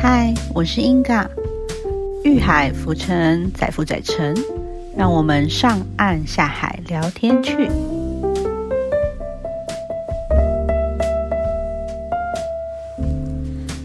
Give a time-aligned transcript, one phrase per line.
[0.00, 1.28] 嗨，我是英嘎，
[2.22, 4.32] 遇海浮沉，载浮载沉，
[4.96, 7.68] 让我们上岸下海聊天去。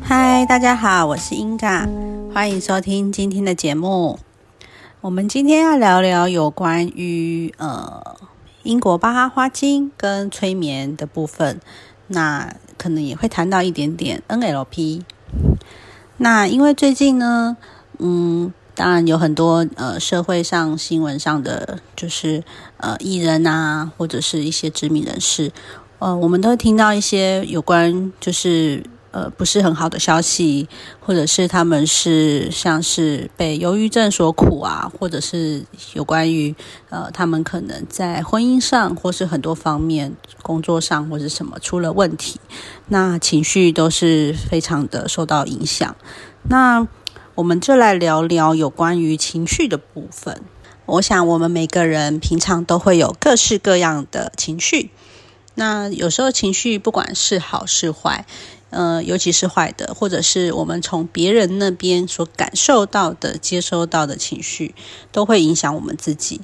[0.04, 1.90] 嗨，大家好，我是英嘎，
[2.32, 4.20] 欢迎收听今天的节目。
[5.02, 8.16] 我们今天要聊聊有关于呃
[8.62, 11.60] 英国巴哈花精跟催眠的部分，
[12.06, 15.02] 那可能也会谈到一点点 NLP。
[16.24, 17.58] 那因为最近呢，
[18.00, 22.42] 嗯，当然有很多呃社会上新闻上的，就是
[22.78, 25.52] 呃艺人啊，或者是一些知名人士，
[26.00, 30.68] 呃，我们都会听到一些有关就是呃不是很好的消息，
[31.00, 35.64] 或者是他们是像是被忧郁症所苦啊，或者是
[35.94, 36.54] 有关于
[36.90, 42.42] 呃他们可能在婚姻上或是很多方面工作上或者什么出了问题。
[42.90, 45.96] 那情绪都是非常的受到影响。
[46.50, 46.86] 那
[47.36, 50.42] 我们就来聊聊有关于情绪的部分。
[50.86, 54.90] 我想我们每个人平常都会有各式各样的情绪。
[55.56, 58.26] 那有时候情绪不管是好是坏，
[58.72, 64.74] 呃，尤其是坏的，或者是我们从别人那边所感受到的、接收到的情绪，
[65.12, 66.42] 都会影响我们自己。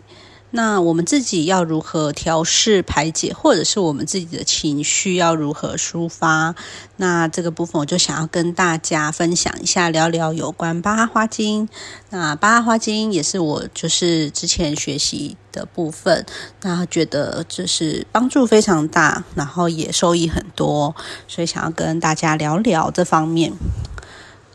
[0.52, 6.56] 那我们自己要如何调试排解，或者是我们自己的情绪要如何抒发？
[6.98, 11.70] 那这个部分我就想要跟大家分享一下，聊聊有关巴哈花精。
[12.10, 16.26] 那巴哈花精也是我就是之前学习的部分，
[16.62, 20.96] 那觉得就是帮助非常大，然后也受益很多，
[21.28, 23.54] 所以想要跟大家聊聊这方面。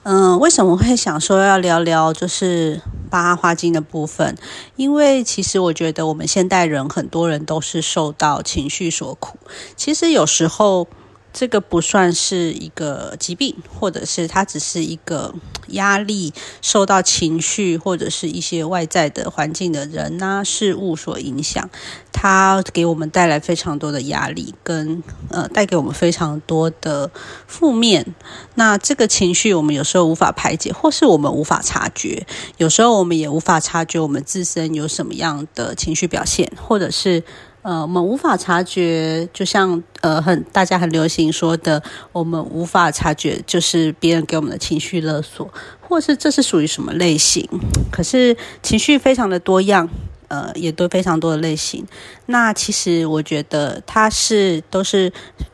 [0.05, 4.37] 嗯，为什么会想说要聊聊就是八卦花精的部分？
[4.77, 9.39] 因为其实我觉得我们现代人很多人都是受到情绪所苦。
[9.77, 10.87] 其实有时候。
[11.35, 15.35] 这个不算是一个疾病，或者是它只是一个
[15.71, 16.33] 压力，
[16.63, 21.69] 受到情绪或者是一些外在的环境的人呐事物所影响，
[22.13, 27.11] 它给我们带来非常多的压力，跟呃带给我们非常多的
[27.48, 28.14] 负面。
[28.55, 32.25] 那这个情绪我们有时候无法排解，或是我们无法察觉，
[32.58, 37.25] 有时候我们也无法察觉我们自身有什么样的情绪表现，或者是。
[37.64, 41.83] 呃，我们无法察觉，就像呃，很大家很流行说的，
[42.13, 47.48] 我们无法察觉，就是别人给我们的情绪勒索，或是这是属于什么类型？
[47.91, 49.89] 可是情绪非常的多样，
[50.29, 51.86] 呃，也都非常多的类型。
[52.27, 55.11] 那其实我觉得它是都是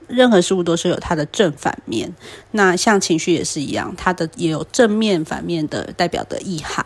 [0.09, 2.12] 任何事物都是有它的正反面。
[2.50, 6.84] 那像情绪也是一样，它的也有正面反面的代表的意涵。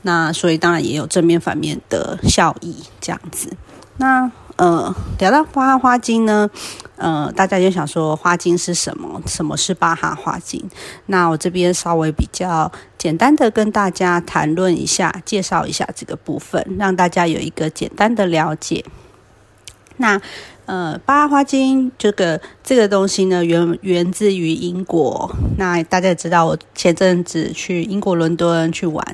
[0.00, 3.54] 那所以当然也有正面反面的效益，这样子。
[3.98, 6.48] 那呃，聊到巴哈花精呢，
[6.94, 9.20] 呃，大家就想说花精是什么？
[9.26, 10.70] 什么是巴哈花精？
[11.06, 18.84] 那我这边稍微比较简单的跟大家谈论一下，介绍一下这个部分，让大家有一个简单的了解。
[19.96, 20.20] 那
[20.66, 25.28] 呃，巴哈花精这个这个东西呢，源源自于英国。
[25.58, 29.04] 那大家也知道，我前阵子去英国伦敦去玩，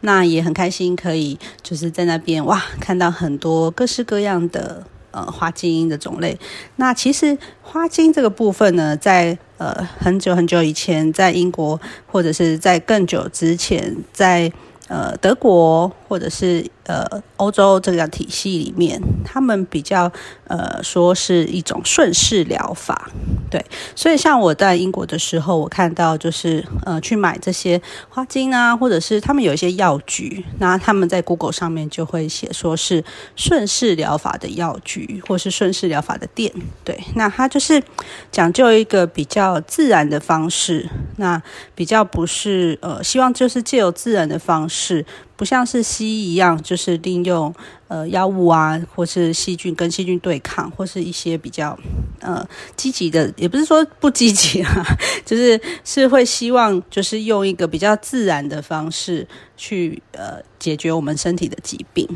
[0.00, 4.82] 那也很开心，可以就是在那边哇，看到很多各式各样的
[5.14, 6.38] 呃花精的种类。
[6.76, 14.52] 那其实花精这个部分呢，在呃很久很久以前，在英国或者是在更久之前，在
[14.88, 16.64] 呃德国或者是。
[16.86, 17.02] 呃，
[17.38, 20.12] 欧洲这个体系里面，他们比较
[20.46, 23.10] 呃说是一种顺势疗法，
[23.50, 23.64] 对。
[23.96, 33.02] 所以像我在英国的时候，我看到就是呃去买这些花精啊，或者是他们有一些药局，那他们在 Google 上面就会写说是
[33.34, 36.52] 顺势疗法的药局，或是顺势疗法的店，
[36.84, 37.02] 对。
[37.14, 37.82] 那它就是
[38.30, 41.42] 讲究一个比较自然的方式，那
[41.74, 45.06] 比较不是呃希望就是借由自然的方式。
[45.36, 47.52] 不像是西医一样，就是利用
[47.88, 51.78] 呃药物啊，或是细菌跟细菌对抗，或是一些比较
[52.20, 52.46] 呃
[52.76, 54.84] 积极的，也不是说不积极啊，
[55.26, 59.26] 就是是会希望就是用一个比较自然的方式
[59.56, 62.08] 去呃解决我们身体的疾病。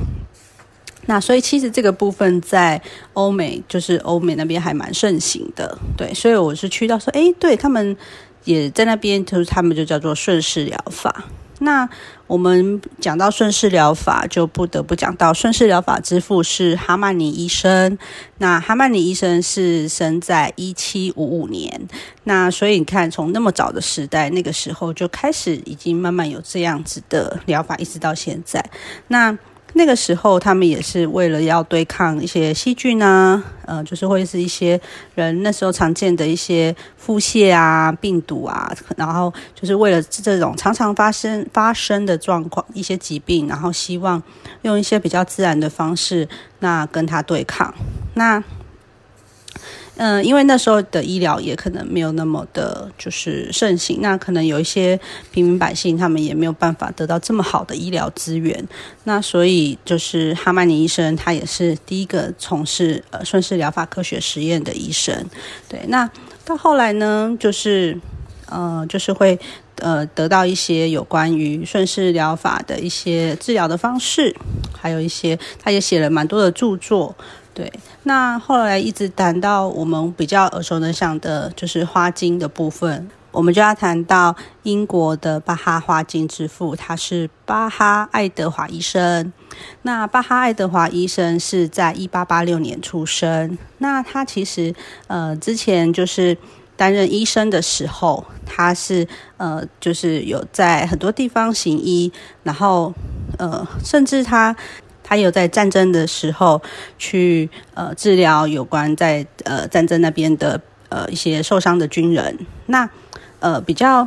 [1.06, 2.80] 那所以其实这个部分在
[3.14, 7.96] 欧美，就是欧美那边还蛮盛行的，对，所以我是去到说，哎，对他们
[8.44, 11.24] 也在那边，就是他们就叫做顺势疗法。
[11.60, 11.88] 那
[12.26, 17.98] 我们讲到顺势疗法，就不得不讲到顺势疗法之父是哈曼尼医生。
[18.38, 21.88] 那哈曼尼医生是生在一七五五年，
[22.24, 28.64] 那所以你看，从那么早的时代，那个时候就开始已经慢慢有这样子的疗法，一直到现在。
[29.08, 29.36] 那
[29.74, 34.80] 那个时候，他们也是为了要对抗一些细菌啊，呃，就是会是一些
[35.14, 44.20] 人那时候常见的一些腹泻啊、病毒啊，然后就是为了这种常常发生发生的状况、一些疾病，然后希望
[44.62, 46.26] 用一些比较自然的方式，
[46.60, 47.72] 那跟它对抗。
[48.14, 48.42] 那
[50.00, 54.98] 嗯，因为那时候的医疗也可能没有那么的，就是盛行，那可能有一些
[55.32, 58.64] 平民百姓，他们也没有办法得到这么好的医疗资源。
[59.02, 65.12] 那所以就是哈曼尼医生，他也是第一个从事呃顺势疗法科学实验的医生。
[65.68, 66.08] 对，那
[66.44, 67.98] 到后来呢，就是
[68.46, 69.36] 呃，就是会
[69.80, 74.32] 呃得到一些有关于顺势疗法的一些治疗的方式，
[74.80, 77.16] 还有一些他也写了蛮多的著作。
[77.58, 77.72] 对，
[78.04, 89.32] 那后来一直谈到我们比较耳熟能详的，就是花精的部分，我们就要谈到英国的巴哈花精之父，他是巴哈爱德华医生。
[89.82, 93.58] 那巴哈爱德华医生是在一八八六年出生。
[93.78, 94.72] 那他其实
[95.08, 96.38] 呃之前就是
[96.76, 99.04] 担任医生的时候，他是
[99.36, 102.12] 呃就是有在很多地方行医，
[102.44, 102.94] 然后
[103.36, 104.54] 呃甚至他。
[105.08, 106.60] 他有在战争的时候
[106.98, 110.60] 去呃治疗有关在呃战争那边的
[110.90, 112.38] 呃一些受伤的军人。
[112.66, 112.90] 那
[113.40, 114.06] 呃比较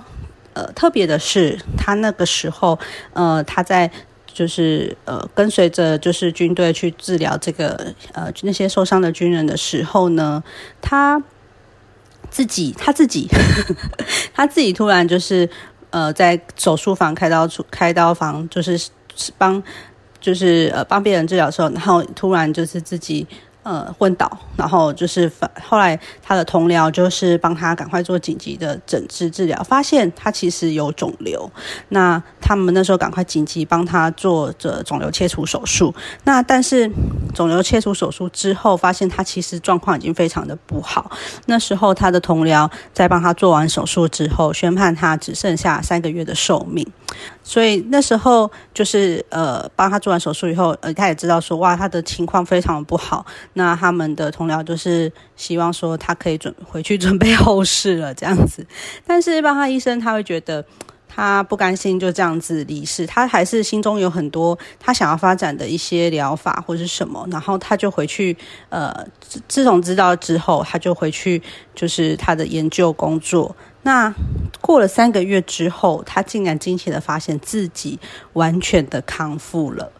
[0.53, 2.77] 呃特别的是，他那个时候
[3.13, 3.89] 呃他在
[4.31, 10.43] 就是呃跟随着就是军队去治疗这个呃那些受伤的军人的时候呢，
[10.81, 11.23] 他
[12.29, 13.27] 自己他自己
[14.35, 15.49] 他自己突然就是
[15.89, 18.79] 呃在手术房开刀出开刀房就是
[19.39, 19.63] 帮。
[20.21, 23.27] 就是呃帮别人治疗的时候，然后突然就是自己。
[23.63, 24.27] 呃，昏倒，
[24.57, 25.31] 然后就是
[25.63, 31.47] 后来他的同僚就是帮他赶快做紧急的诊治治疗，发现他其实有肿瘤。
[31.89, 35.93] 那他们那时候赶快紧急帮他做着肿瘤切除手术。
[36.23, 36.91] 那但是
[37.35, 41.11] 肿瘤切除手术之后，发现他其实状况已经非常的不好。
[41.45, 46.83] 那时候他的同僚在帮他做完手术之后，宣判他只剩下三个月的寿命。
[47.43, 53.23] 所以那时候就是呃帮他做完手术以后，呃他也知道说哇他的情况非常不好。
[53.53, 58.65] 那他们的同僚就是希望说他可以准回去准备后事了这样子，
[59.05, 60.65] 但是巴哈医生他会觉得
[61.13, 68.37] 他不甘心就这样子离世，他还是心中有很多他想要发展的一些疗法或者什么，然后他就回去
[68.69, 69.05] 呃
[69.49, 71.41] 自从知道之后，他就回去
[71.75, 73.53] 就是他的研究工作。
[73.83, 74.13] 那
[74.61, 77.99] 过了三个月之后，他竟然惊奇的发现自己
[78.33, 79.91] 完全的康复了，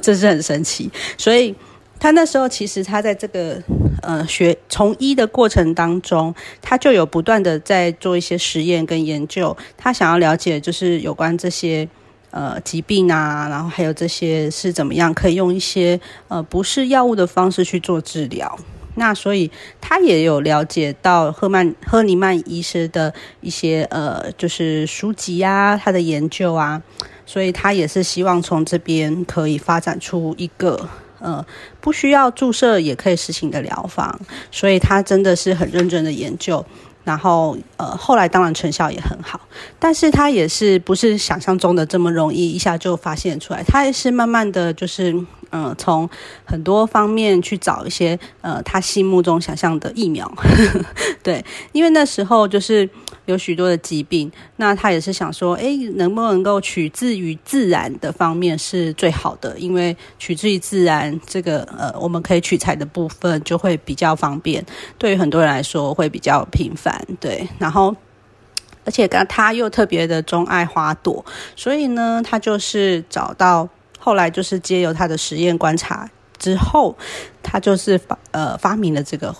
[0.00, 1.54] 这是很神奇，所以。
[2.00, 3.60] 他那时候其实他在这个
[4.02, 9.56] 呃学从医的过程当中，他就有不断的在做一些实验跟研究。
[9.76, 11.88] 他想要了解就是有关这些
[12.30, 18.56] 呃疾病啊，然后还有这些是怎么样可以用一些呃不是药物的方式去做治疗。
[18.94, 26.80] 那所以他也有了解到赫曼赫尼曼医师的一些呃就是书籍啊，他的研究啊，
[27.26, 30.88] 所以他也是希望从这边可以发展出一个。
[31.20, 31.44] 呃，
[31.80, 34.18] 不需要注射也可以实行的疗法，
[34.50, 36.64] 所以他真的是很认真的研究，
[37.04, 39.40] 然后呃，后来当然成效也很好，
[39.78, 45.14] 但是他也是不是想象中的这么容易一下就发现出来，他也是慢慢的就是。
[45.50, 46.06] 嗯，从
[46.44, 50.30] 很多方面去找一些呃，他心目中想象的疫苗，
[51.24, 51.42] 对，
[51.72, 52.86] 因为那时候就是
[53.28, 64.64] 有许多的疾病，那他也是想说，哎，能不能够取自于自然的方面是最好的，因为取自于自然这个呃，我们可以取材的部分就会比较方便，
[64.98, 67.94] 对于很多人来说会比较频繁，对，然后
[68.84, 73.68] 而且刚他又特别的钟爱花朵，所以呢，他就是找到。
[74.00, 76.08] 后来就是借由他的实验观察
[76.38, 76.96] 之后，
[77.42, 79.34] 他就是发呃发明了这个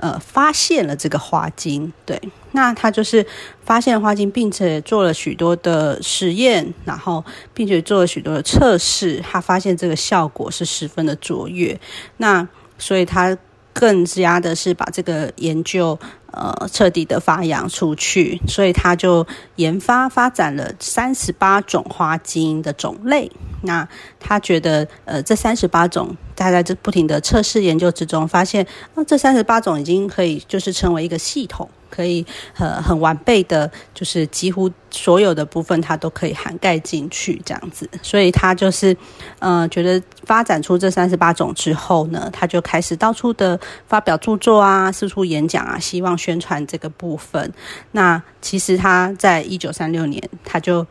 [0.00, 2.20] 呃发现了这个花精，对，
[2.52, 3.24] 那他就是
[3.64, 11.78] 发现花精，并且做了许多的实验，然后并且做了许多的测试，他发现这个效果是十分的卓越，
[12.16, 12.46] 那
[12.78, 13.36] 所以他
[13.72, 15.98] 更加的是把这个研究。
[16.32, 23.30] 呃，彻底的发扬出去，所以他就研发发展了三十八种花基因的种类。
[23.62, 23.86] 那
[24.18, 31.68] 他觉得，呃，这三十八种，他在这不停的测试研究之中，发现，那这三十八种已经可以就是成为一个系统。
[31.90, 37.90] 可以很很完备的，就是几乎所有的部分，它都可以涵盖进去，这样子。
[38.00, 38.96] 所以他就是，
[39.40, 43.58] 呃，觉得发展出这三十八种之后呢，他就开始到处的
[43.88, 47.52] 发表著作啊，四处演讲啊，希望宣传这个部分。
[47.92, 50.86] 那其实他在一九三六年，他就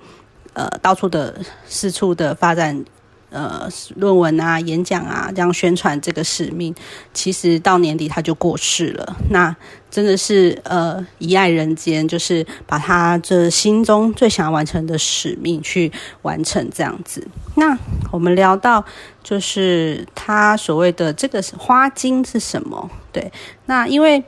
[0.54, 2.84] 呃到处的四处的发展。
[3.32, 6.74] 呃论文啊、演讲啊这样宣传这个使命，
[7.14, 9.18] 其实到年底他就过世了。
[9.30, 9.56] 那
[9.92, 15.92] 真的是呃遗爱人间，就是把他这心中最想要完成的使命去
[16.24, 17.28] 完成这样子。
[17.56, 17.78] 那
[18.12, 18.84] 我们聊到
[19.22, 22.90] 就是他所谓的这个花精是什么？
[23.12, 23.32] 对，
[23.68, 24.24] 那因为。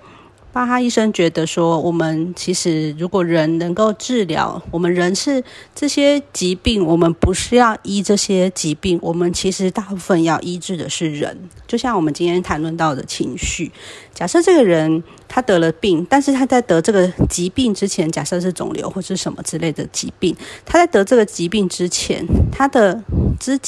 [0.54, 5.42] 巴哈医生觉得说，我们其实如果人能够治疗，我们人是
[5.74, 11.38] 这些疾病，我们不是要医这些疾病，我们其实大部分要医治的是人。
[11.66, 13.72] 就像我们今天谈论到的情绪，
[14.14, 23.02] 假设这个人他得了病，但是他在得这个疾病之前，假设是肿瘤或是什么之类的疾病，他在得这个疾病之前，他的
[23.40, 23.60] 之。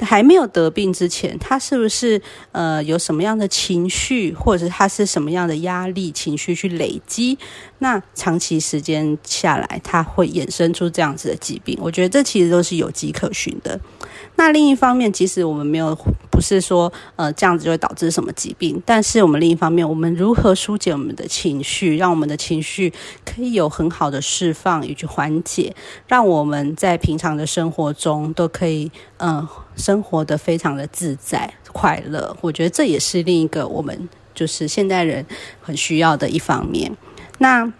[0.00, 2.20] 还没有得病之前，他是不是
[2.52, 7.38] 呃有什么样的情绪，或者他是什么样的压力情绪去累积？
[7.78, 11.78] 那长期时间下来，他会衍生出这样子的疾病。
[11.80, 13.80] 我觉得这其实都是有迹可循的。
[14.38, 15.96] 那另一方面，即使我们没有
[16.30, 22.92] 不是说呃这样子就会导致什么疾病，但是我们另一方面，我们如何疏解我们的情绪，让我们的情绪
[23.24, 25.74] 可以有很好的释放以及缓解，
[26.06, 32.36] 让我们在平常的生活中都可以嗯生活的非常的自在快乐。
[32.42, 35.24] 我觉得这也是另一个我们就是现代人
[35.62, 36.94] 很需要的一方面。
[37.38, 37.72] 那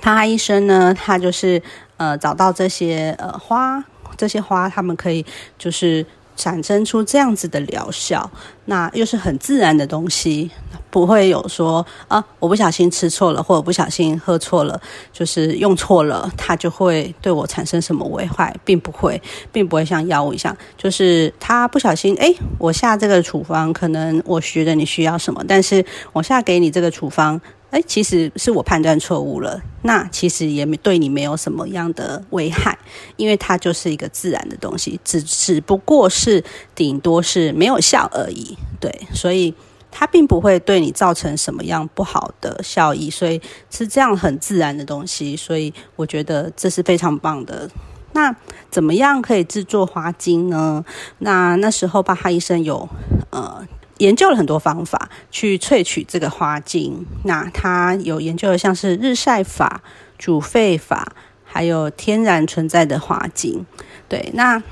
[0.00, 1.62] 他医生呢，他就是
[1.96, 3.84] 呃找到这些呃花。
[4.20, 5.24] 这些花，它们可以
[5.56, 6.04] 就是
[6.36, 8.30] 产生出这样子的疗效，
[8.66, 10.50] 那又是很自然的东西，
[10.90, 14.78] 不会有说啊，我不小心吃错了，或者不小心喝错了，
[15.10, 27.40] 就是用错了，它就会对我产生什么危害，并不会，并不会像药物一样，就是他不小心，哎，我下这个处方，可能我觉得你需要什么，但是我下给你这个处方。
[27.70, 29.62] 哎，其实是我判断错误了。
[29.82, 32.76] 那其实也没对你没有什么样的危害，
[33.16, 36.42] 因为它就是一个自然的东西，只只不过是
[36.74, 38.58] 顶多是没有效而已。
[38.80, 39.54] 对，所以
[39.90, 43.08] 它并不会对你造成什么样不好的效益。
[43.08, 47.70] 所以是这样很自然的东西，所以我觉得这是非常棒的。
[48.12, 48.34] 那
[48.68, 50.84] 怎么样可以制作花精呢？
[51.18, 52.88] 那那时候巴哈医生有
[53.30, 53.64] 呃。
[54.00, 59.82] 研究了很多方法去萃取这个花精，那他有研究的像是日晒法、
[60.18, 61.12] 煮沸法，
[61.44, 63.66] 还有天然存在的花精。
[64.08, 64.62] 对，那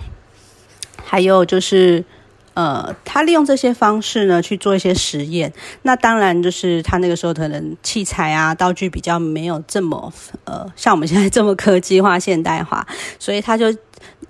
[1.04, 2.04] 还有就是，
[2.54, 5.52] 呃，他利用这些方式呢去做一些实验。
[5.82, 10.10] 那当然就是他那个时候可能器材啊、道具比较没有这么
[10.44, 12.86] 呃，像我们现在这么科技化、现代化，
[13.18, 13.74] 所以他就。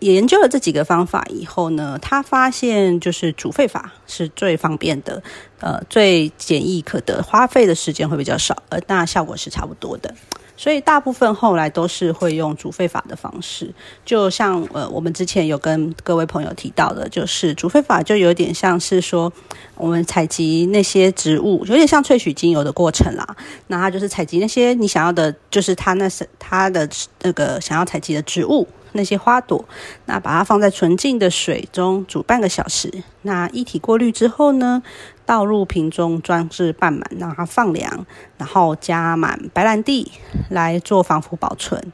[0.00, 5.22] 研究了这几个方法以后呢，他发现就是煮沸法是最方便的，
[5.60, 10.14] 呃，最简易可得，花费的时间会比较少，而那效果是差不多的。
[10.56, 13.72] 所以大部分后来都是会用煮沸法的方式，
[14.04, 19.32] 就像呃，我们之前有跟各位朋友提到的，就是煮沸法就有点像是说，
[19.76, 23.36] 我们采集那些植物，有点像萃取精油的过程啦。
[23.68, 26.88] 那它就是采集那些你想要的，就是它那是它的
[27.22, 28.66] 那个想要采集的植物。
[28.92, 29.68] 那些花朵，
[30.06, 33.02] 那把它放在纯净的水中煮半个小时。
[33.22, 34.82] 那一体过滤之后呢，
[35.26, 40.10] 倒入瓶中装置半满，让它放凉，然后加满白兰地
[40.48, 41.92] 来做防腐保存。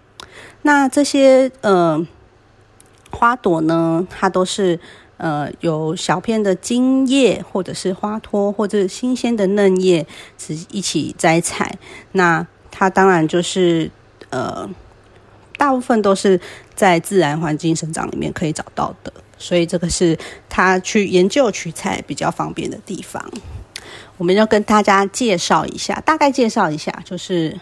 [0.62, 2.06] 那这些呃
[3.10, 4.78] 花朵呢，它都是
[5.16, 10.06] 呃有小片的茎叶，或者是花托，或者新鲜的嫩叶
[10.38, 11.78] 是一起摘采。
[12.12, 13.90] 那它当然就是
[14.30, 14.68] 呃。
[15.56, 16.40] 大部分都是
[16.74, 23.24] 在自然环境生长里面可以找到的，所以这个是他去研究取材比较方便的地方。
[24.16, 27.58] 我们要跟大家介绍一下，大概介绍一下，就是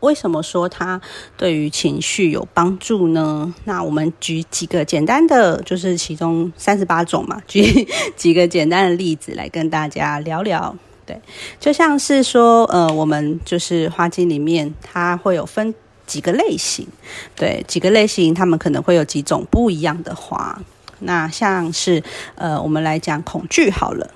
[0.00, 1.00] 为什么说它
[1.36, 3.54] 对于情绪有帮助呢？
[3.64, 10.76] 那我们举几个简单的，就是其中三十八种嘛， 举几个简单的例子来跟大家聊聊。
[11.06, 11.20] 对，
[11.60, 15.74] 就像是说，呃，我们就是花精里面它会有分。
[16.14, 16.86] 几个类型，
[17.34, 20.56] 对几个类型，他们可能会有几种不一样的花。
[21.00, 22.00] 那像是
[22.36, 24.08] 呃，我们来讲恐惧好了。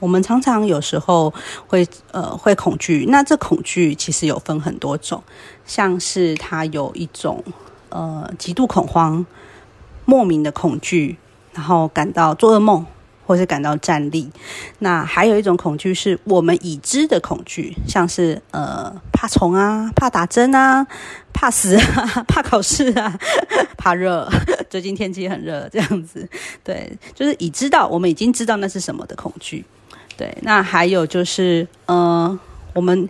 [0.00, 1.32] 我们常常有时候
[1.68, 5.22] 会呃会恐惧，那这恐惧其实有分很多种，
[5.64, 7.44] 像是它有一种
[7.90, 9.24] 呃极度恐慌、
[10.04, 11.18] 莫名的恐惧，
[11.52, 12.84] 然后感到做噩梦。
[13.28, 14.26] 或是感到站立，
[14.78, 20.86] 那还有一种恐惧是我们已知的恐惧，像是呃怕虫啊、怕打针啊、
[21.34, 23.18] 怕死啊、 怕考试啊、
[23.76, 24.26] 怕热。
[24.70, 26.26] 最近天气很热，这样子，
[26.64, 29.62] 对，就是已知道，我们已经知道那是什么的恐惧。
[30.16, 32.40] 对，那还有就是呃，
[32.72, 33.06] 我们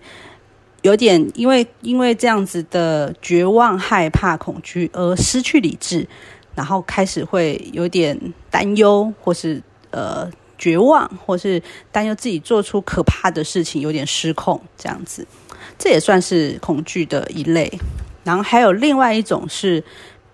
[0.83, 6.09] 有点因为因为这样子的绝望、害怕、恐惧而失去理智。
[6.55, 8.19] 然后开始会有点
[8.51, 15.27] 担忧，或是呃绝望，或是担忧自己做出可怕的事情，有点失控这样子，
[15.79, 17.73] 这也算是恐惧的一类。
[18.25, 19.83] 然后还有另外一种是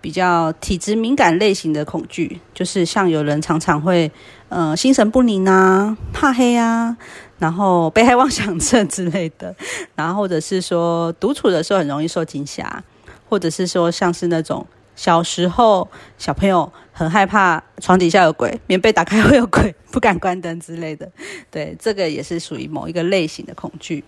[0.01, 4.11] 比较体质敏感类型的恐惧，就是像有人常常会
[4.49, 6.97] 呃心神不宁啊、怕黑啊，
[7.37, 9.55] 然后被害妄想症之类的，
[9.95, 12.83] 然后或者是说独处的时候很容易受惊吓，
[13.29, 14.65] 或者是说像是那种。
[14.95, 21.09] 小时候，小朋友很害怕床底下有鬼，棉被打开会有鬼，不敢关灯之类的。
[21.51, 24.03] 对，这个也是属于某一个类型的恐惧。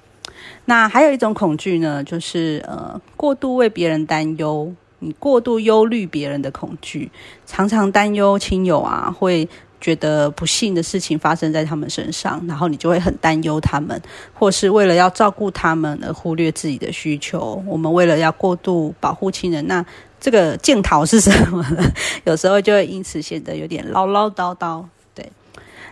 [0.65, 7.12] 那还有一种恐惧呢，就是呃，过度为别人担忧，你过度忧虑别人的恐惧，
[7.46, 9.48] 常常担忧亲友啊会。
[9.88, 14.01] 觉得不幸的事情发生在他们身上，然后你就会很担忧他们，
[14.34, 17.63] 或是为了要照顾他们而忽略自己的需求。
[17.65, 19.86] 我们为了要过度保护亲人，那
[20.20, 21.89] 这个镜头是什么呢？
[22.25, 24.84] 有时候就会因此显得有点唠唠叨叨。
[25.15, 25.32] 对，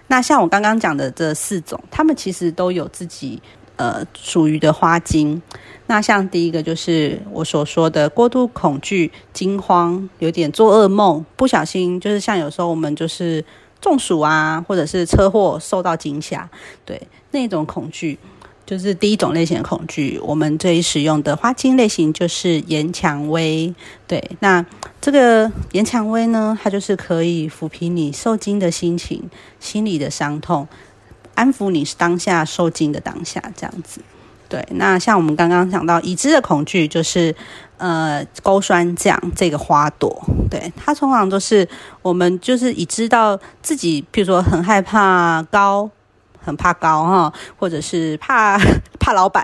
[0.07, 3.41] 那像我刚刚讲的这四种，他们其实都有自己
[3.77, 5.41] 呃属于的花精。
[5.87, 13.41] 那像第一个就是我所说的过度恐惧、惊慌，有点做噩梦，不小心就是像有时候我们就是。
[13.85, 16.49] 中暑啊，或者是车祸受到惊吓，
[16.83, 16.99] 对
[17.29, 18.17] 那种恐惧，
[18.65, 20.19] 就是第一种类型的恐惧。
[20.23, 23.75] 我们这里使用的花精类型就是岩蔷薇，
[24.07, 24.65] 对，那
[24.99, 30.67] 这个岩蔷薇呢，它就是可以抚平你受惊的心情、心理的伤痛，
[31.35, 34.01] 安抚你当下受惊的当下，这样子。
[34.47, 37.35] 对，那像我们刚刚讲到已知的恐惧，就是
[37.77, 41.67] 呃钩栓酱这个花朵，对它通常都是
[42.01, 45.89] 我们就是已知道自己，譬如说很害怕高，
[46.39, 48.55] 很怕高哈，或者是怕
[48.99, 49.43] 怕老板，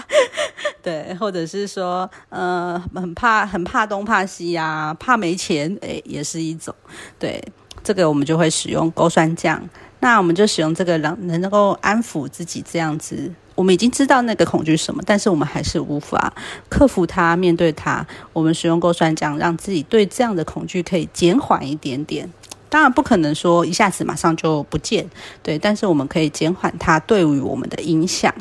[0.82, 6.74] 对，或者是说呃很怕很怕东怕西呀，怕没钱，诶，也是一种。
[7.18, 7.42] 对，
[7.82, 9.66] 这个我们就会使用钩栓酱，
[10.00, 13.32] 那我们就使用这个能能够安抚自己这样子。
[13.58, 16.32] 我们已经知道那个恐惧什么，但是我们还是无法
[16.68, 18.06] 克服它、面对它。
[18.32, 22.32] 我们使用过酸浆，让自己对这样的恐惧可以减缓一点点。
[22.68, 25.04] 当然不可能说一下子马上就不见，
[25.42, 28.32] 对，但是我们可以减缓它对于我们的影响。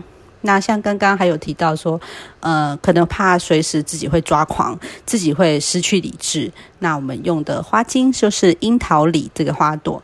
[0.41, 1.99] 那像刚刚还有提到说，
[2.41, 6.51] 呃，可能怕随时自己会抓狂，自己会失去理智。
[6.77, 10.03] 那我们用的花精就是樱桃李这个花朵。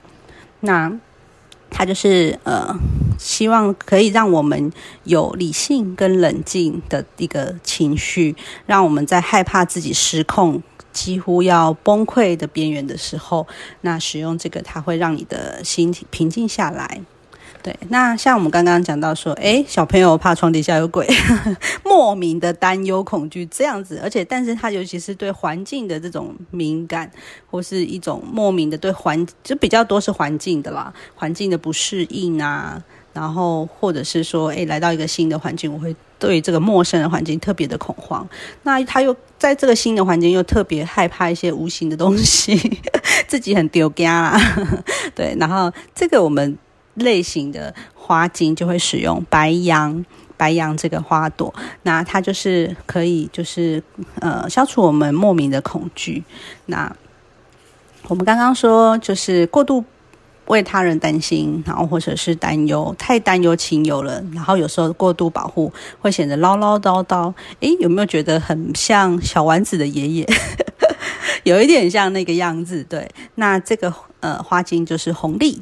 [0.62, 0.92] 那
[1.74, 2.74] 它就是呃，
[3.18, 4.72] 希望可以让我们
[5.04, 10.62] 有理性跟冷静的一个情绪，让我们在害怕自己失控、
[10.94, 13.48] 几乎要崩溃的边缘的时候，
[13.82, 17.02] 那使用这个，它会让你的心情平静下来。
[17.64, 21.08] 对，那像我们刚刚讲到说，诶，小朋友怕床底下有鬼，
[21.86, 27.10] 莫名的担忧、恐惧这样子，而且，但是他尤其是对环境的这种敏感，
[27.50, 38.28] 或是一种莫名的对环，就比较多是环境的啦，环境的不适应啊，然后或者是说，诶，来到一个新的环境，我会对这个陌生的环境特别的恐慌，
[38.64, 42.82] 那他又在这个新的环境又特别害怕一些无形的东西，
[43.26, 44.56] 自己很丢家啦，
[45.16, 46.58] 对，然后这个我们。
[46.96, 50.06] 类型的花精就会使用白杨，
[50.38, 51.54] 白杨这个花朵，
[51.84, 53.82] 那它就是可以就是
[54.20, 56.24] 呃消除我们莫名的恐惧。
[56.66, 56.96] 那
[58.08, 59.84] 我们刚刚说就是过度
[60.48, 67.34] 为他人担心，然后或者是担忧太担忧亲友了，然后有时候过度保护会显得唠唠叨叨。
[67.62, 70.28] 诶，有没有觉得很像小丸子的爷爷？
[71.44, 72.84] 有一点像那个样子。
[72.90, 75.62] 对，那这个呃花精就是红丽。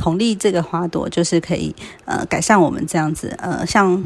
[0.00, 4.02] 红丽这个花朵就是可以呃改善我们这样子呃像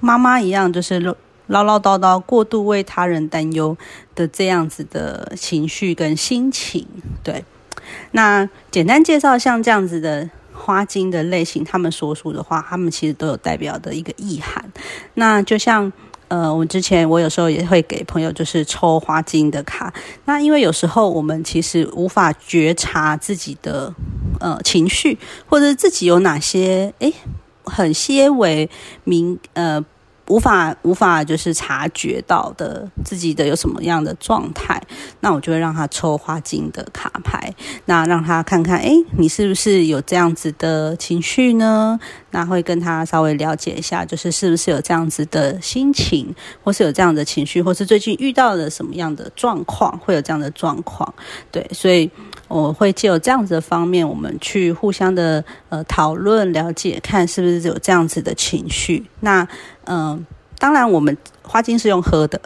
[0.00, 0.98] 妈妈一样就是
[1.46, 3.76] 唠唠叨叨过度为他人担忧
[4.14, 6.86] 的这样子的情绪跟心情
[7.22, 7.44] 对，
[8.12, 14.70] 那简单介绍像这样子的花精的类型，他们所属的话，他们其实都有代表的一个意涵。
[15.14, 15.92] 那就像。
[16.30, 19.92] 呃，我之前我有时候也会给朋友就是抽花精的卡，
[20.24, 23.92] 那因为有时候我们其实无法觉察自己的
[24.38, 27.12] 呃情绪，或者自己有哪些诶
[27.64, 28.70] 很些微
[29.04, 29.84] 明呃。
[30.30, 34.80] 无法无法就是察觉到的自己的有什么样的状态，
[35.18, 37.52] 那我就会让他抽花精的卡牌，
[37.86, 41.98] 那让他看看，哎，你是不是有这样子的情绪呢？
[42.30, 51.12] 那会跟他稍微了解一下，就是是不是有这样子的心情，或是有这样的情绪，或是最近遇到了什么样的状况，会有这样的状况。
[51.50, 52.08] 对，所以
[52.46, 59.04] 我会借由这样子的方面，我们去互相的呃讨论、了解，看是不是有这样子的情绪。
[59.18, 59.46] 那
[59.90, 60.24] 嗯，
[60.58, 62.40] 当然，我们花精是用喝的，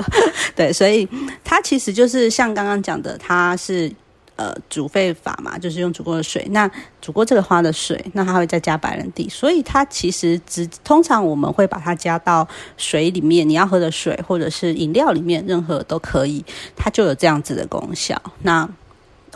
[0.56, 1.06] 对，所以
[1.44, 3.92] 它其实就是像刚刚讲的，它是。
[4.38, 6.46] 呃，煮沸法嘛，就是用煮过的水。
[6.50, 16.44] 那煮过这个花的水，那它会再加白兰地，所以它其实只通常我们会把它加到水里面，你要喝的水或者是饮料里面，任何都可以，
[16.76, 18.20] 它就有这样子的功效。
[18.42, 18.68] 那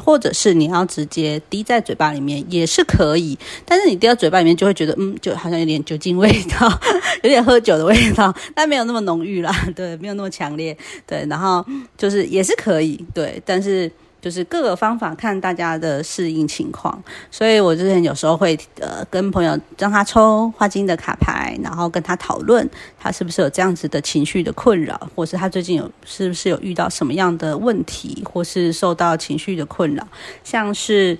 [0.00, 6.68] 或者是你要直接滴在嘴巴里面也是可以，但是你滴到嘴巴里面就会觉得，嗯，就好像有点酒精味道，
[7.22, 11.64] 有点喝酒的味道，但没有那么浓郁啦，对，没有那么强烈，对，然后
[11.96, 13.90] 就是也是可以，对，但是。
[14.20, 30.06] 就是各个方法看大家的适应情况，所以我之前有时候会呃跟朋友让他抽花精的卡牌，然后跟他讨论他是不是有这样子的情绪的困扰，或是他最近有是不是有遇到什么样的问题，或是受到情绪的困扰，
[30.44, 31.16] 像是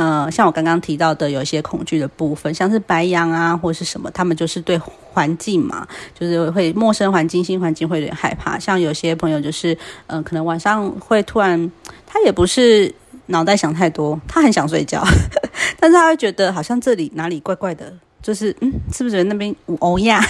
[0.00, 5.86] 呃像我刚刚提到的有一些恐惧的部分，像是白羊啊或者是什么，他们就是对环境嘛，
[6.18, 11.70] 就是会陌生环境、新环境会有点害怕，像有些朋友就是嗯可能晚上会突然。
[12.12, 12.92] 他也不是
[13.26, 15.00] 脑袋想太多，他很想睡觉，
[15.78, 20.20] 但是他会觉得好像这里哪里怪怪的，就是嗯，是不是那边乌鸦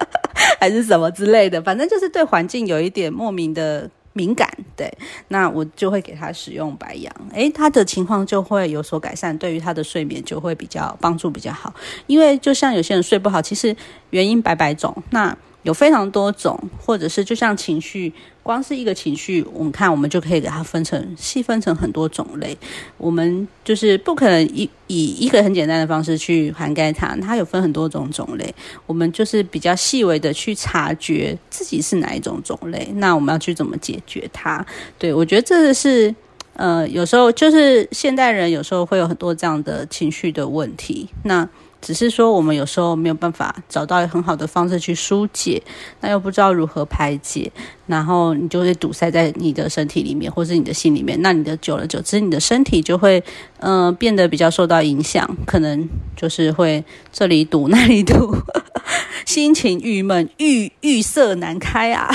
[0.60, 1.62] 还是什么之类的？
[1.62, 4.48] 反正就是对环境有一点莫名的敏感。
[4.76, 4.90] 对，
[5.28, 11.74] 那我就会给他使用白羊，诶，他的情况就会有所改善，对于他的睡眠就会比较帮助比较好。
[12.06, 13.76] 因为就像有些人睡不好，其实
[14.10, 15.02] 原因百百种。
[15.10, 22.56] 那有非常多种，或者是就像情绪，光是一个情绪，我们看我们就可以给它分成细分成很多种类。
[22.96, 28.54] 我们就是不可能以以一个很简单的方式去涵盖它，它有分很多种种类。
[28.86, 34.64] 我们就是比较细微的去察觉自己是哪一种种类，那我们要去怎么解决它？
[34.98, 36.14] 对我觉得这个是
[36.54, 41.08] 呃，有时候就是现代人有时候会有很多这样的情绪的问题。
[41.24, 41.48] 那
[41.80, 45.62] 只是说，我们有时候没有办法找到很好的方式去疏解，
[46.00, 47.50] 那又不知道如何排解，
[47.86, 51.20] 然后你就会堵塞在你的身体里面，或是你的心里面。
[51.22, 53.22] 那你的久了久之，你的身体就会
[53.60, 58.36] 嗯变得比较受到影响，可能就是会这里堵那里堵，
[59.24, 62.10] 心情郁闷，郁郁色难开啊，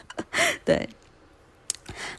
[0.64, 0.88] 对。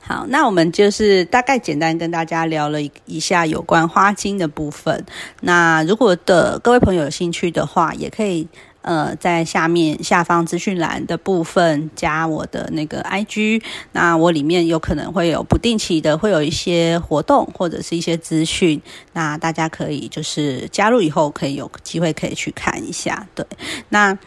[0.10, 5.06] 好，那我们就是大概简单跟大家聊了一下有关花精的部分。
[5.42, 8.48] 那如果的各位朋友有兴趣的话，也可以
[8.82, 13.62] 呃在下面下方资讯栏的部分加我的那个 IG。
[13.92, 18.82] 那我里面有可能会有不定期的会有一些活动或者是一些资讯，
[19.14, 23.28] 那大家可以就是加入以后可以有机会可以去看一下。
[23.36, 23.46] 对，
[23.90, 24.18] 那。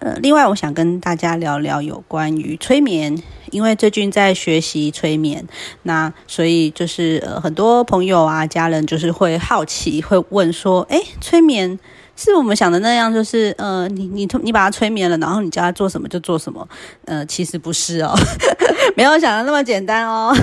[0.00, 5.46] 呃，另外我想跟大家聊聊有关于催眠，因为最近在学习催眠，
[5.82, 11.78] 那所以就是呃很多朋友啊、家人就是会好奇，会问说，哎，催眠。
[12.22, 16.68] 是我们想的那样，就是呃，你你你把他催眠了，然后你叫他做什么就做什么，
[17.06, 18.14] 呃，其实不是哦，
[18.94, 20.36] 没有想的那么简单哦，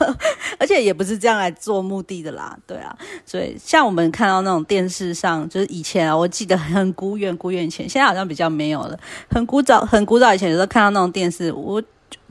[0.60, 8.98] 而且也不是这样来做目的的啦，对啊，所以像我们看到那种电视上，就是以前啊，我记得很古远古远以前，现在好像比较没有了，
[9.30, 11.82] 很古早很古早以前有时候看到那种电视，我。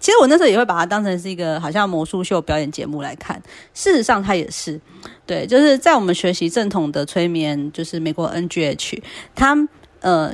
[0.02, 3.42] 其实我那时候也会把它当成是一个好像魔术秀表演节目来看，
[3.74, 4.78] 事实上它也是，
[5.26, 9.02] 对，就是在我们学习正统的催眠，就是美国 NGH，
[9.34, 9.56] 它
[10.02, 10.34] 呃，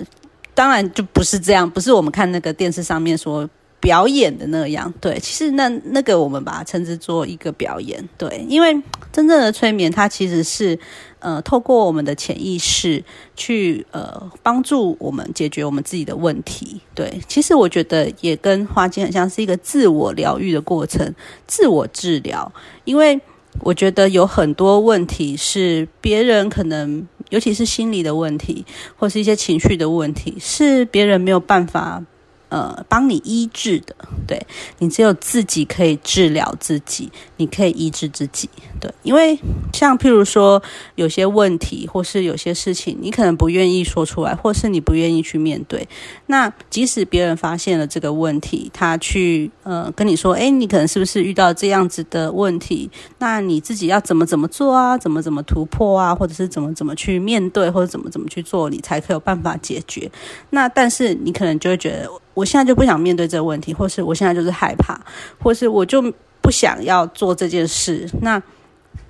[0.56, 3.48] 当然就不是这样，不是我们看那个电视上面说。
[3.80, 8.74] 表演的那样，对，其实那那个我们把它称之做一个表演，对，因为
[9.12, 10.78] 真正的催眠，它其实是
[11.20, 13.04] 呃透过我们的潜意识
[13.36, 21.13] 去呃帮助我们解决我们自己的问题，对，其实我觉得也跟花精很像是一个自我疗愈的过程，
[21.46, 22.52] 自我治疗，
[22.84, 23.20] 因为
[23.62, 28.66] 我觉得有很多问题是别人可能，尤其是心理的问题，
[28.98, 32.04] 或是一些情绪的问题，是别人没有办法。
[32.50, 33.94] 呃，帮你医治的，
[34.26, 34.42] 对
[34.80, 39.38] 你只有自己可以治疗自己，你可以医治自己，对，因为
[39.74, 40.62] 像譬如说
[40.96, 45.86] 有些问题或是有些事情，你可能不愿意说出来，或是你不愿意去面对。
[46.28, 52.90] 那即使别人发现了这个问题，他去呃跟你说，哎，你可能是不是遇到这样子的问题？
[53.18, 54.98] 那你自己要怎么怎么做啊？
[54.98, 56.16] 怎么怎么突破啊？
[56.16, 60.10] 或者是怎么怎么去面对，或者怎么怎么去做，你才可有办法解决？
[60.52, 62.10] 那但是你可能就会觉得。
[62.38, 64.95] 我现在就不想面对这个问题，或是我现在就是害怕，
[65.41, 68.08] 或是我就不想要做这件事。
[68.21, 68.39] 那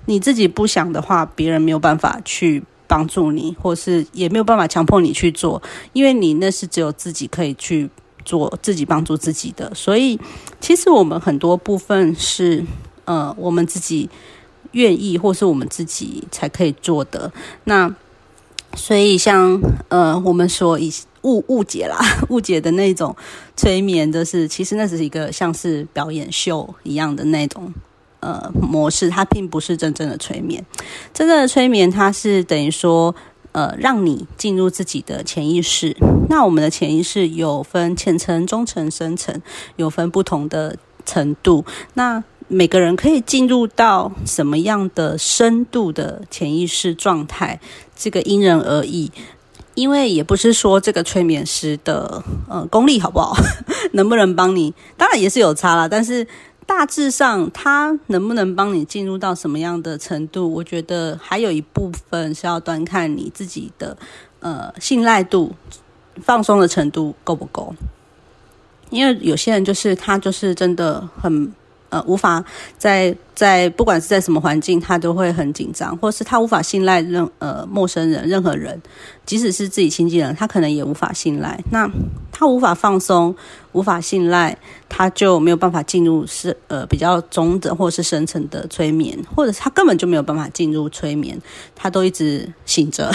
[0.06, 5.60] 你自己不想的话，别人没有办法去帮助你，或是也没有办法强迫你去做，
[5.92, 7.90] 因为你那是只有自己可以去
[8.24, 9.74] 做，自己帮助自己的。
[9.74, 10.18] 所以，
[10.58, 12.64] 其实我们很多部分是，
[13.04, 14.08] 呃，我们自己
[14.72, 17.30] 愿意，或是我们自己才可以做的。
[17.64, 17.94] 那
[18.74, 21.98] 所以像呃，我们说以误误解啦，
[22.30, 23.14] 误解的那种
[23.56, 27.72] 催眠，就是其实那只是一个像是表演秀一样的那种
[28.20, 30.64] 呃模式，它并不是真正的催眠。
[31.12, 33.14] 真正的催眠，它是等于说
[33.52, 35.96] 呃，让你进入自己的潜意识。
[36.28, 39.40] 那我们的潜意识有分浅层、中层、深层，
[39.76, 41.64] 有分不同的程度。
[41.94, 47.60] 那每个人可以进入到什么样的深度的潜意识状态，
[47.94, 49.12] 这个因人而异。
[49.74, 53.36] 因为也不是说这个催眠师的呃功力好不好，
[53.92, 55.86] 能不能帮你，当然也是有差啦。
[55.86, 56.26] 但是
[56.66, 63.96] 大致上，他能不能帮你进入到什么样的程度，我觉得还有一部分是要端看你自己的
[64.40, 65.54] 呃信赖度、
[66.22, 67.72] 放松的程度够不够。
[68.90, 71.52] 因为有些人就是他就是真的很。
[71.90, 72.44] 呃，无法
[72.76, 78.80] 在在不管是在什么环境，他都会很紧张，或是他无法信赖任呃陌生人、任何人，
[79.24, 81.58] 即使是自己亲近人，他可能也无法信赖。
[81.70, 81.90] 那
[82.30, 83.34] 他无法放松，
[83.72, 84.56] 无法信赖，
[84.88, 91.40] 他就没有办法进入是呃比较中等或是深层的催眠，或者他根本就没有办法进入催眠，
[91.74, 93.10] 他都一直醒着。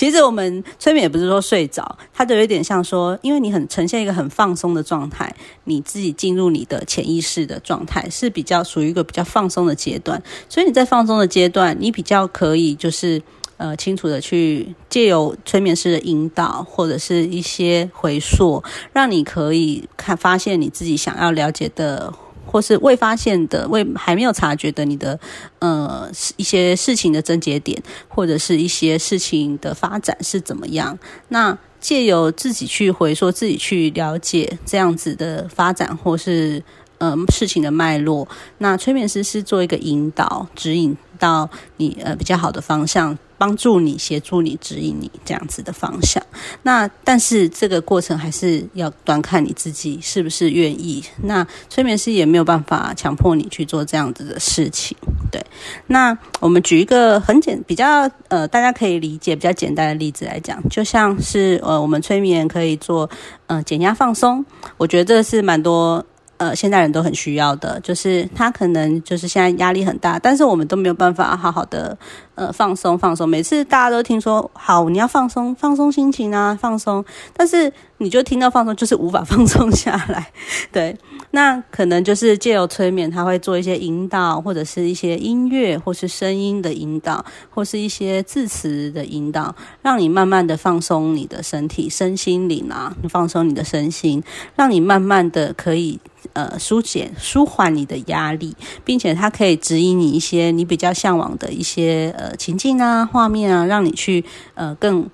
[0.00, 5.30] 其实我们催眠也不是说睡着，它就有点像说，因为你很呈现一个很放松的状态，
[5.64, 13.20] 你自己进入你的潜意识的状态是比较属于一个比较放松的阶段，所以你在放松的阶段，你比较可以就是
[13.58, 22.10] 呃清楚的去借由催眠师的引导或者是一些回溯，让你可以看发现你自己想要了解的。
[22.50, 25.18] 或是未发现的、未还没有察觉的，你的
[25.60, 30.98] 呃一些事情的症结点，或者是一些事情的发展是怎么样？
[31.28, 36.62] 那借由自己去回溯、自己去了解这样子的发展，或是
[36.98, 38.26] 呃事情的脉络，
[38.58, 43.16] 那催眠师是做一个引导、指引到你呃比较好的方向。
[43.40, 46.22] 帮助你、协助你、指引你这样子的方向。
[46.62, 51.02] 那但是这个过程还是要端看你自己是不是愿意。
[51.22, 54.94] 那催眠师也没有办法强迫你去做这样子的事情。
[55.32, 55.42] 对。
[55.86, 63.08] 那我们举一个很简、比较呃大家可以理解、比较简单的例子来讲，就像是呃我们催眠可以做
[63.46, 64.44] 呃减压放松，
[64.76, 66.04] 我觉得这是蛮多。
[66.40, 71.94] 呃，现代人都很需要的，就是他可能就是现在压力很大，但是我们都没有办法好好的
[72.34, 73.28] 呃放松放松。
[73.28, 80.32] 每次大家都听说好，你要放松放松心情啊，放松，但是你就听到放松就是无法 放松下来。
[80.72, 80.96] 对，
[81.32, 94.22] 那可能就是借由催眠，他会做一些引导，或者是一些音乐，或是声音的引导，或是一些字词的引导，让你慢慢的放松你的身体、身心灵啊，放松你的身心，
[94.56, 96.00] 让你慢慢的可以。
[96.34, 104.22] 呃，疏解、舒缓你的压力，并且它可以指引你一些你比较向往的一些呃情境啊、画面啊，让你去
[104.54, 105.08] 呃更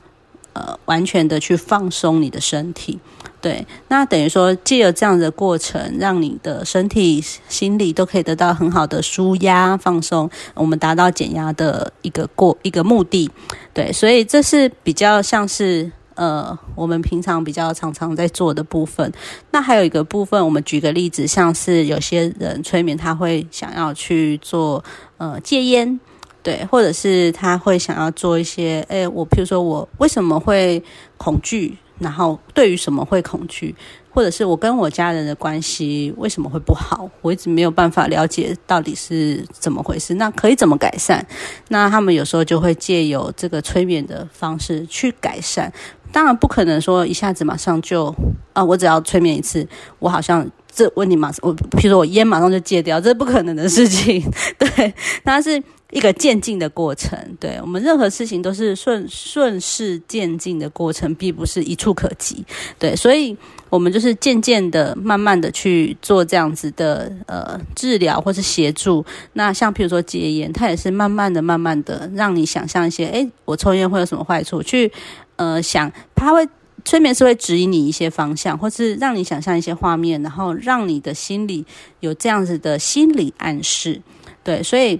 [0.57, 2.99] 呃完全的去放松你的身体。
[3.43, 13.31] 对，那等于说借由这样的过程，让你的身体、心理都可以得到很好的舒压、放松，我们达到减压的一个过一个目的。
[13.75, 15.93] 对，所以这是比较像是。
[16.17, 19.13] 呃，我们平常比较常常在做的部分，
[19.51, 24.83] 那还有一个部分，我们举个例子，像是有些人催眠，他会想要去做
[25.19, 26.01] 呃戒烟，
[26.47, 30.81] 对，或者是他会想要做一些，哎，我譬如说我为什么会
[31.17, 33.75] 恐惧，然后对于什么会恐惧，
[34.11, 41.27] 或者是我跟我家人的关系为什么会不好，我一直没有办法了解到底是怎么回事，那可以怎么改善？
[41.67, 45.73] 那他们有时候就会借由这个催眠的方式去改善。
[46.13, 48.15] 当然不可能说一下子马上就
[48.53, 49.67] 啊，我只要催眠一次，
[49.99, 54.23] 我好像这问题马上我，譬如说我烟马上就戒掉，这是不可能的事情。
[54.57, 57.19] 对，但是一个渐进的过程。
[57.39, 62.45] 对我们任何事情都是顺顺势渐进的过程，并不是一触可及。
[62.79, 63.37] 对，所以
[63.71, 69.05] 我们就是渐渐的、慢慢的去做这样子的呃治疗或是协助。
[69.35, 74.63] 那像譬如说戒烟，它也是慢慢的、慢慢的让你想象一些，哎，我抽烟会有什么坏处？
[74.63, 74.93] 去。
[75.37, 76.49] 呃，想它会
[76.83, 81.67] 催眠是会指引你一些方向，或是让你想象一些画面，然后让你的心里
[82.01, 84.01] 有这样子的心理暗示。
[84.43, 84.99] 对，所以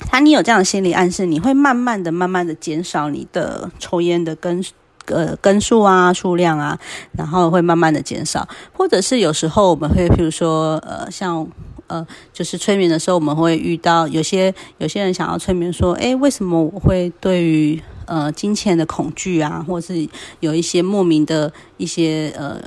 [0.00, 4.64] 他你有这样的心理暗示，你会慢慢的、慢慢的减少你的抽烟的根
[5.06, 6.78] 呃根数啊、数量啊，
[7.12, 11.46] 然后会慢慢的减少，或者是有时候我们会，譬如说呃，像
[11.86, 20.08] 呃，就是催眠的时候，我们会遇到有些有些人想要催眠说，诶，为什么我会对于呃，金钱的恐惧啊，或是
[20.40, 22.60] 有一些莫名的一些呃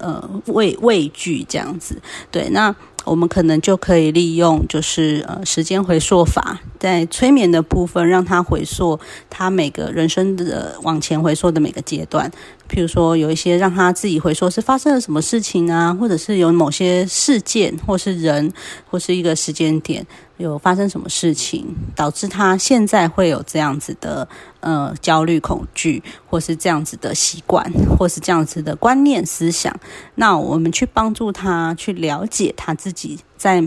[0.00, 2.00] 呃畏畏惧这样子。
[2.30, 2.74] 对，那。
[3.04, 12.30] 我们可能就可以利用，就是呃时间回溯法，在催眠的部分，让他回溯他每个人生的往前回溯的每个阶段。
[12.68, 18.52] 譬如说，有一些让他自己回溯是发生了什么事情啊，或者是有某些事件，或是人，
[18.90, 20.06] 或是一个时间点
[20.38, 24.26] 有发生什么事情，导致他现在会有这样子的
[24.60, 29.78] 呃焦虑、恐惧，或是这样子的习惯，或是这样子的观念、思想。
[30.14, 33.62] 那我们去帮助他去了解他自己在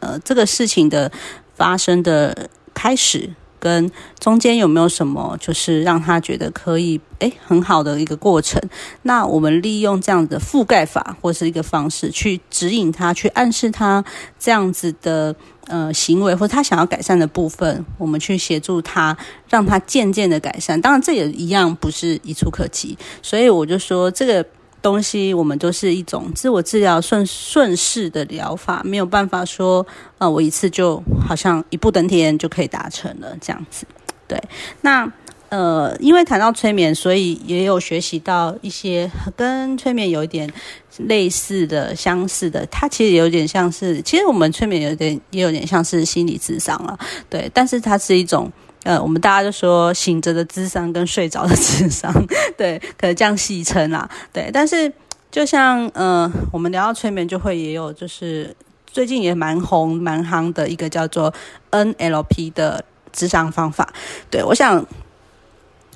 [0.00, 1.12] 呃这个事情的
[1.54, 3.34] 发生的开始。
[3.64, 8.60] 跟中间有没有什么，就是让他觉得可以诶很好的一个过程？
[9.02, 14.04] 那我们利用这样子的覆盖法或是一个方式去指引他，去暗示他
[14.38, 15.34] 这样子的
[15.68, 19.16] 呃行为，或他想要改善的部分，我们去协助他，
[19.48, 20.78] 让他渐渐的改善。
[20.78, 24.44] 当然，这也一样不是一触可及，所以我就说这个。
[24.84, 29.86] 东西我们都是一种自我治疗顺顺势的疗法，没有办法说，
[30.18, 33.86] 呃，我一次就好像一步登天就可以达成了这样子。
[34.28, 34.38] 对，
[34.82, 35.10] 那
[35.48, 40.52] 呃，因为谈到催眠，所以也有学习到一些跟催眠有一点
[40.98, 42.66] 类似的、相似的。
[42.66, 46.98] 它其实有点像是，其实我们催眠有点也有点像是心理智商了。
[47.30, 48.52] 对，但是它是一种。
[48.84, 52.12] 呃，我们大家就说醒着的智商跟睡着的智商，
[52.56, 54.50] 对，可能这样戏称啦，对。
[54.52, 54.92] 但是
[55.30, 58.54] 就像呃，我们聊到催眠，就会也有就是
[58.86, 61.32] 最近也蛮红蛮夯的一个叫做
[61.72, 63.92] NLP 的智商方法。
[64.30, 64.86] 对我想，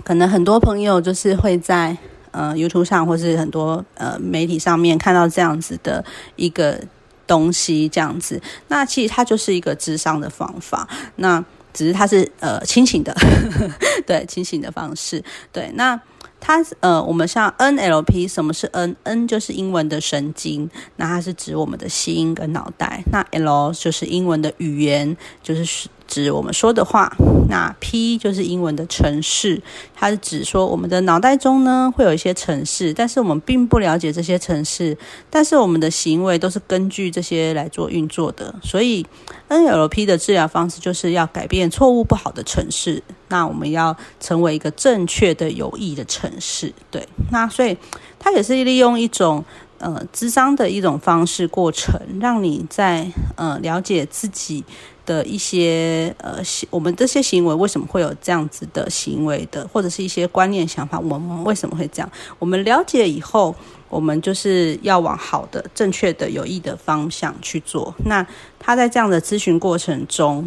[0.03, 1.96] 可能很多朋友就是会在
[2.31, 6.05] 呃 YouTube 上或是很多呃媒体上面看到这样子的
[6.37, 6.81] 一个
[7.27, 8.40] 东西，这样子。
[8.68, 10.88] 那其实它就是一个智商的方法。
[11.16, 11.44] 那
[11.78, 13.14] 只是它是呃清醒的，
[14.04, 16.00] 对清醒的方式，对那
[16.40, 25.88] 它呃我们像 NLP，什么是 N？N 就是英文的神经，那它是指我们的心跟脑袋，那 L 就是英文的语言，就是。
[26.09, 27.14] 指我们说的话，
[27.49, 29.62] 那 P 就是英文的城市，
[29.94, 34.97] 它是指说我们的脑袋中呢会有一些城市，但是我们并不了解这些城市，
[35.29, 38.55] 但是我们的行为都是根据这些来做运作的。
[38.62, 39.07] 所以
[39.51, 46.73] NLP 的治疗方式就是要改变错误不好的城市，那我们要成为一个正确的有益的城市。
[46.90, 47.77] 对，那所以
[48.18, 49.44] 它也是利用一种
[49.79, 54.64] 呃智商的一种方式过程，让你在呃了解自己。
[55.09, 56.37] 的一些呃，
[56.68, 62.12] 我们这些行为为什么会有这样子的行为的，或者是一些观念想法，我们为什么会这样？
[62.38, 63.55] 我们了解以后，
[63.88, 67.94] 我们就是要往好的、正确的、有益的方向去做。
[68.05, 68.25] 那
[68.59, 70.47] 他在这样的咨询过程中，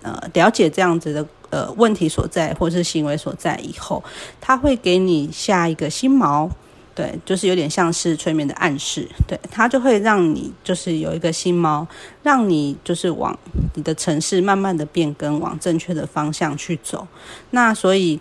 [0.00, 4.02] 呃，了解这样子的呃问题所在，或者是行为所在以后，
[4.40, 6.48] 他会给你下一个新锚。
[6.94, 11.86] 对，就是有点像是催眠的暗示，对，它就会让你就是有一个新猫，
[12.22, 13.38] 让你就是往
[13.74, 17.06] 你的城市慢慢的变更，往正确的方向去走。
[17.50, 18.20] 那所以。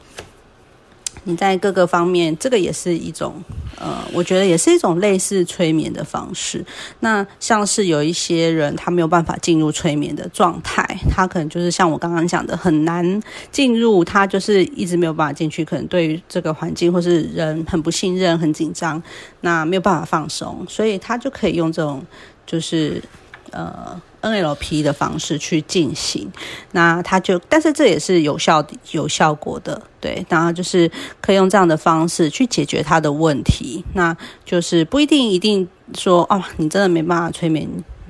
[1.24, 3.36] 你在各个方面，这个也是一种，
[3.78, 6.66] 呃，我觉得也是一种类似催眠的方式。
[7.02, 19.02] 那像是有一些人，他没有办法进入催眠的状态，他可能就是像我刚刚讲的，很难进入，他就是一直没有办法进去，可能对于这个环境或是人很不信任、很紧张，
[19.42, 22.04] 那没有办法放松，所以他就可以用这种，
[22.46, 23.02] 就是
[23.52, 24.02] 呃。
[24.22, 26.32] NLP 的方式去进行，
[26.72, 37.68] 那他就，但是这也是有效、有效果的，对，然后就是可以用这样的方式去解决他的问题，那就是不一定一定说哦，你真的没办法催眠，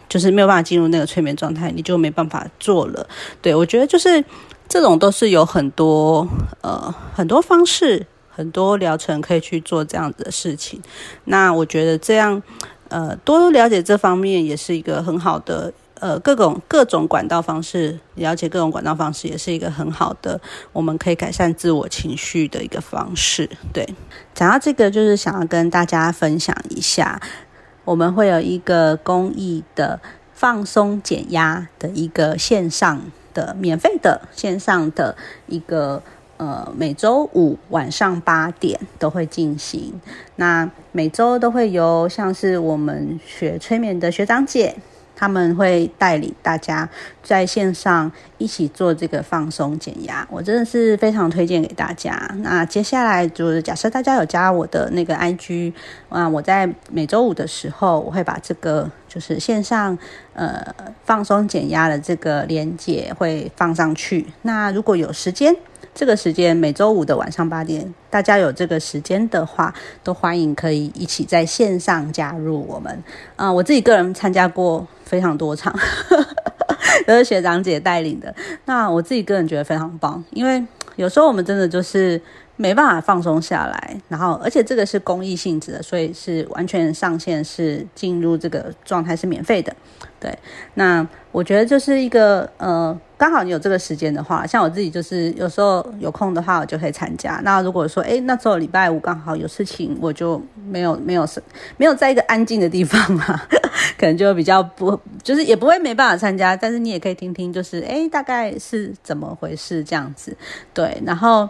[0.10, 3.08] 就是没有办法进入那个催眠状态，你就没办法做了。
[3.42, 4.24] 对我觉得就是
[4.68, 6.28] 这种都是有很多
[6.62, 10.82] 呃很多方式、很多疗程可以去做这样子的事情。
[11.24, 12.42] 那我觉得这样
[12.90, 15.72] 呃多了解这方面也是一个很好的。
[16.02, 20.42] 呃，各种各种管道方式了解各种管道方式，也是一个很好的，
[20.74, 23.48] 我们可以改善自我情绪的一个方式。
[23.72, 23.88] 对，
[24.34, 27.22] 讲到这个，就是想要跟大家分享一下，
[27.86, 30.00] 我们会有一个公益的
[30.34, 33.00] 放松减压的一个线上
[33.36, 36.02] 的免费的线上的一个
[36.38, 40.02] 呃，每周五晚上八点都会进行。
[40.38, 44.78] 那每周都会由像是我们学催眠的学长姐。
[45.22, 46.90] 他们会带领大家
[47.22, 52.12] 在线上一起做这个放松减压，我真的是非常推荐给大家。
[52.40, 55.74] 那接下来就是假设大家有加我的那个 IG，
[56.10, 59.96] 啊，我在每周五的时候，我会把这个就是线上
[60.34, 60.66] 呃
[61.06, 64.26] 放松减压的这个连接会放上去。
[64.42, 65.56] 那如果有时间。
[65.94, 69.74] 这个时间每周五的晚上八点，大家有这个时间的话，
[70.04, 73.04] 都欢迎可以一起在线上加入我们。
[73.36, 75.78] 啊，我自己个人参加过非常多场，
[77.06, 78.34] 都是学长姐带领的。
[78.66, 80.64] 那我自己个人觉得非常棒，因为
[80.96, 82.20] 有时候我们真的就是
[82.56, 89.76] 没办法放松下来，然后而且这个是公益性质的，所以是完全上线是进入这个状态是免费的。
[90.20, 90.34] 对，
[90.76, 97.40] 那我觉得就是一个呃，刚好你有这个时间的话，像我自己就是有时候有空的话，我就可以参加。
[97.44, 101.24] 那如果说哎，那周礼拜五刚好有事情，我就没有没有
[101.78, 103.40] 没有在一个安静的地方嘛，
[103.96, 106.56] 可能就比较不，就是也不会没办法参加。
[106.58, 110.36] 但是你也可以听听，就是哎，大概是怎么回事这样子。
[110.74, 111.48] 对，然后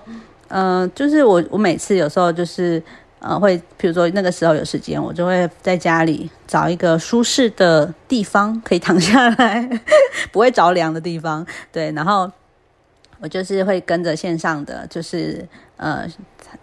[0.50, 2.84] 嗯，就是我我每次有时候就是。
[3.22, 9.70] 呃，会，比如说那个时候有时间，我就会在家里找一个舒适的地方可以躺下来，
[10.34, 11.46] 不会着凉的地方。
[11.72, 12.32] 对，然后
[13.20, 15.48] 我就是会跟着线上的，就是
[15.78, 16.08] 呃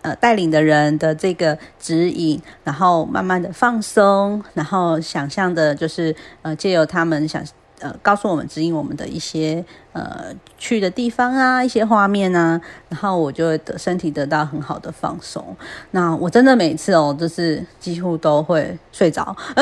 [0.02, 7.40] 呃带领的人的这个指引，然后慢慢的放松，然后想象的，就是呃借由他们想。
[7.80, 15.56] 呃，告诉我们指引我们的一些呃去的地方啊，一些画面啊，然后我就会得身体得到很好的放松。
[15.92, 19.36] 那我真的每次哦，就是几乎都会睡着，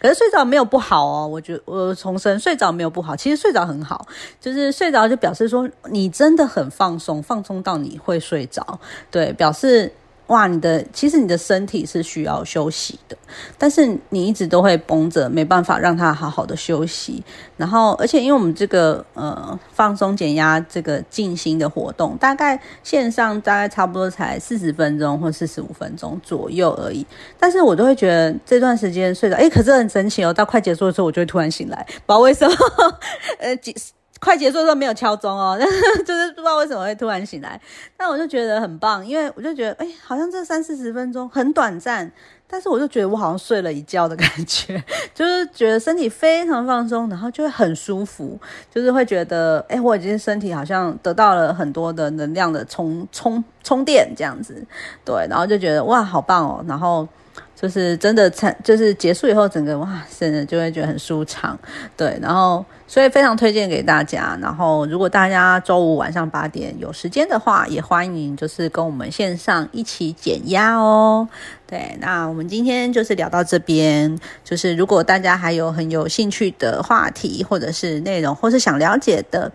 [0.00, 1.26] 可是睡着没有不好哦。
[1.26, 4.06] 我觉我重申，睡着没有不好，其实睡着很好，
[4.40, 8.80] 就是睡着就表示说你真的很放松，放松到你会睡着，
[9.10, 9.92] 对，表示。
[10.28, 13.16] 哇，你的其实你的身体是需要休息的，
[13.56, 17.22] 但是你一直都会绷着，没办法让它好好的休息。
[17.56, 27.06] 然后，而且因为我们这个呃放松减压这个静心的活动，大概线上大概差不多才四十分钟或四十五分钟左右而已。
[27.38, 32.54] 但是我都会觉得这段时间睡着，哎，可是很神奇哦，到快结束的时候，我就会突然醒来，不知道为什么，
[33.38, 33.72] 呃几。
[34.26, 35.56] 快结束的时候没有敲钟哦，
[36.04, 37.60] 就是不知道为什么会突然醒来，
[37.96, 42.10] 但我就觉得很棒，因为我就觉得哎，好像这三四十分钟很短暂，
[42.48, 44.82] 但是我就觉得我好像睡了一觉的感觉，
[45.14, 48.36] 就是觉得身体非常放松，然后就会很舒服，
[48.68, 54.60] 就是会觉得哎，我已经身体好像得到了很多的能量的充充充电这样子，
[55.04, 57.06] 对，然后就觉得哇，好棒哦，然后。
[57.58, 61.58] 就是真的，参就是结束以后，整个哇，真的就会觉得很舒畅，
[61.96, 62.18] 对。
[62.20, 64.38] 然后，所以非常推荐给大家。
[64.42, 71.26] 然后，如果大家周五晚上八点有时间的话，也欢迎就是跟我们线上一起减压哦。
[71.66, 74.20] 对，那我们今天就是聊到这边。
[74.44, 79.50] 就是如果大家还有很有兴趣的话题，或者是内容，或是想了解的。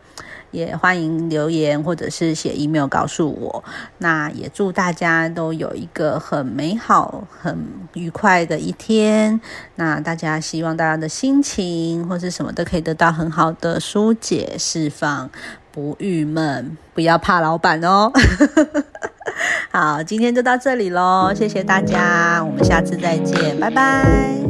[0.52, 3.64] 也欢迎留言或者是写 email 告诉我。
[3.98, 7.58] 那也祝大家都有一个很美好、很
[7.94, 9.42] 愉快的一天。
[9.76, 15.30] 那大家希望大家的心情或是什么都可以得到很好的疏解、释放，
[15.72, 18.12] 不郁闷，不要怕老板哦。
[19.72, 24.42] 好，今天就到这里喽，谢谢大家，我们下次再见，拜拜。